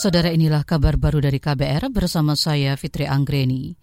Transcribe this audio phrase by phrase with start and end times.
[0.00, 3.76] Saudara inilah kabar baru dari KBR bersama saya Fitri Anggreni.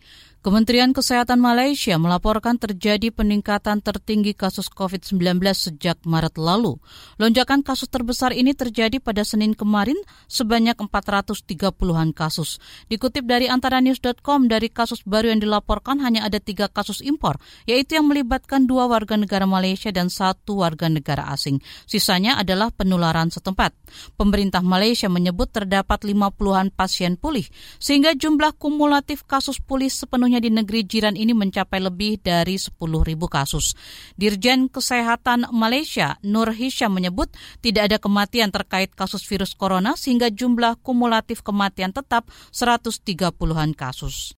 [0.47, 6.79] Kementerian Kesehatan Malaysia melaporkan terjadi peningkatan tertinggi kasus COVID-19 sejak Maret lalu.
[7.20, 9.99] Lonjakan kasus terbesar ini terjadi pada Senin kemarin
[10.31, 12.64] sebanyak 430-an kasus.
[12.88, 18.07] Dikutip dari antaranews.com, dari kasus baru yang dilaporkan hanya ada tiga kasus impor, yaitu yang
[18.07, 21.59] melibatkan dua warga negara Malaysia dan satu warga negara asing.
[21.84, 23.75] Sisanya adalah penularan setempat.
[24.16, 27.43] Pemerintah Malaysia menyebut terdapat 50-an pasien pulih,
[27.84, 33.25] sehingga jumlah kumulatif kasus pulih sepenuhnya di negeri jiran ini mencapai lebih dari 10 ribu
[33.28, 33.73] kasus.
[34.16, 40.81] Dirjen Kesehatan Malaysia, Nur Hisham menyebut tidak ada kematian terkait kasus virus corona sehingga jumlah
[40.81, 44.38] kumulatif kematian tetap 130-an kasus.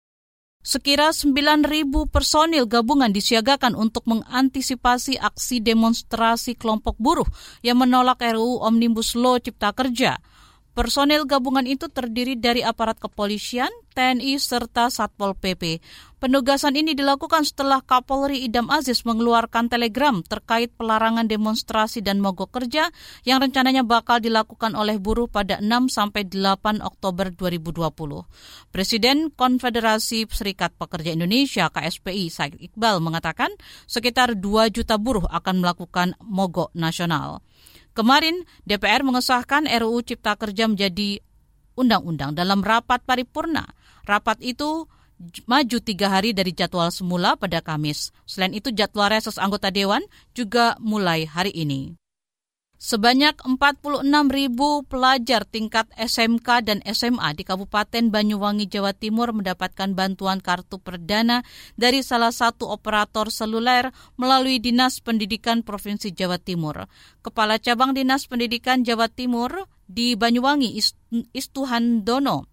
[0.60, 1.64] Sekira 9.000
[2.12, 7.26] personil gabungan disiagakan untuk mengantisipasi aksi demonstrasi kelompok buruh
[7.64, 10.20] yang menolak RUU Omnibus Law Cipta Kerja.
[10.80, 13.68] Personel gabungan itu terdiri dari aparat kepolisian,
[14.00, 15.84] TNI, serta Satpol PP.
[16.24, 22.96] Penugasan ini dilakukan setelah Kapolri Idam Aziz mengeluarkan telegram terkait pelarangan demonstrasi dan mogok kerja
[23.28, 28.72] yang rencananya bakal dilakukan oleh buruh pada 6 sampai 8 Oktober 2020.
[28.72, 33.52] Presiden Konfederasi Serikat Pekerja Indonesia KSPI Said Iqbal mengatakan
[33.84, 37.44] sekitar 2 juta buruh akan melakukan mogok nasional.
[37.98, 41.20] Kemarin DPR mengesahkan RUU Cipta Kerja menjadi
[41.76, 43.68] undang-undang dalam rapat paripurna.
[44.08, 44.88] Rapat itu
[45.46, 48.16] maju tiga hari dari jadwal semula pada Kamis.
[48.24, 51.99] Selain itu jadwal reses anggota Dewan juga mulai hari ini.
[52.80, 60.40] Sebanyak 46 ribu pelajar tingkat SMK dan SMA di Kabupaten Banyuwangi, Jawa Timur mendapatkan bantuan
[60.40, 61.44] kartu perdana
[61.76, 66.88] dari salah satu operator seluler melalui Dinas Pendidikan Provinsi Jawa Timur.
[67.20, 70.80] Kepala Cabang Dinas Pendidikan Jawa Timur di Banyuwangi,
[71.36, 72.48] Istuhan Dono,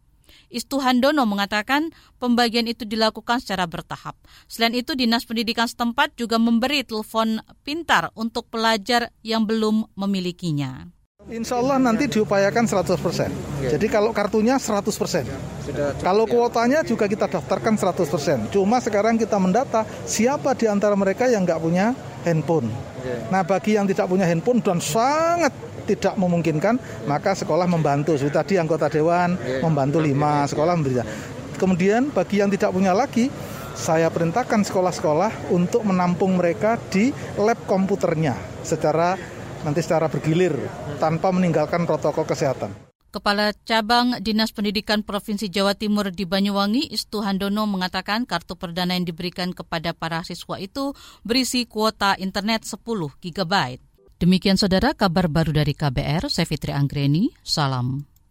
[0.49, 1.91] Istuhandono mengatakan
[2.23, 4.15] pembagian itu dilakukan secara bertahap.
[4.47, 10.97] Selain itu, Dinas Pendidikan setempat juga memberi telepon pintar untuk pelajar yang belum memilikinya.
[11.27, 13.03] Insya Allah nanti diupayakan 100%.
[13.03, 13.31] persen.
[13.59, 14.95] Jadi kalau kartunya 100%.
[14.95, 15.27] persen.
[15.99, 18.07] Kalau kuotanya juga kita daftarkan 100%.
[18.07, 18.39] persen.
[18.55, 22.71] Cuma sekarang kita mendata siapa di antara mereka yang nggak punya handphone.
[23.31, 25.53] Nah bagi yang tidak punya handphone dan sangat
[25.87, 28.19] tidak memungkinkan, maka sekolah membantu.
[28.19, 31.01] Seperti tadi anggota dewan membantu lima, sekolah memberi.
[31.57, 33.31] Kemudian bagi yang tidak punya lagi,
[33.77, 39.17] saya perintahkan sekolah-sekolah untuk menampung mereka di lab komputernya secara
[39.63, 40.57] nanti secara bergilir
[40.97, 42.73] tanpa meninggalkan protokol kesehatan.
[43.17, 49.09] Kepala Cabang Dinas Pendidikan Provinsi Jawa Timur di Banyuwangi, Istu Handono mengatakan kartu perdana yang
[49.09, 50.93] diberikan kepada para siswa itu
[51.25, 52.77] berisi kuota internet 10
[53.25, 53.81] GB.
[54.21, 58.05] Demikian saudara kabar baru dari KBR, saya Fitri Anggreni, salam.